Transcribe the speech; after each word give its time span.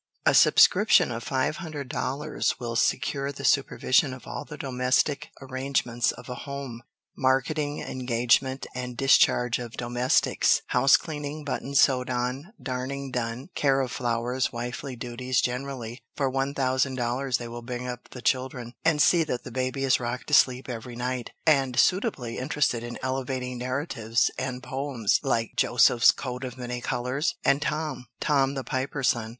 A 0.25 0.33
subscription 0.33 1.11
of 1.11 1.21
five 1.21 1.57
hundred 1.57 1.87
dollars 1.87 2.59
will 2.59 2.75
secure 2.75 3.31
the 3.31 3.45
supervision 3.45 4.15
of 4.15 4.25
all 4.25 4.45
the 4.45 4.57
domestic 4.57 5.29
arrangements 5.39 6.11
of 6.11 6.27
a 6.27 6.33
home 6.49 6.81
marketing, 7.15 7.81
engagement 7.83 8.65
and 8.73 8.97
discharge 8.97 9.59
of 9.59 9.73
domestics, 9.73 10.63
house 10.69 10.97
cleaning, 10.97 11.43
buttons 11.45 11.81
sewed 11.81 12.09
on, 12.09 12.51
darning 12.59 13.11
done, 13.11 13.49
care 13.53 13.79
of 13.79 13.91
flowers, 13.91 14.51
wifely 14.51 14.95
duties 14.95 15.39
generally; 15.39 16.01
for 16.15 16.27
one 16.31 16.55
thousand 16.55 16.95
dollars 16.95 17.37
they 17.37 17.47
will 17.47 17.61
bring 17.61 17.87
up 17.87 18.09
the 18.09 18.23
children, 18.23 18.73
and 18.83 19.03
see 19.03 19.23
that 19.23 19.43
the 19.43 19.51
baby 19.51 19.83
is 19.83 19.99
rocked 19.99 20.25
to 20.25 20.33
sleep 20.33 20.67
every 20.67 20.95
night, 20.95 21.29
and 21.45 21.77
suitably 21.77 22.39
interested 22.39 22.81
in 22.81 22.97
elevating 23.03 23.59
narratives 23.59 24.31
and 24.39 24.63
poems 24.63 25.19
like 25.21 25.51
Joseph's 25.55 26.09
coat 26.09 26.43
of 26.43 26.57
many 26.57 26.81
colors, 26.81 27.35
and 27.45 27.61
Tom, 27.61 28.07
Tom 28.19 28.55
the 28.55 28.63
Piper's 28.63 29.09
Son. 29.09 29.29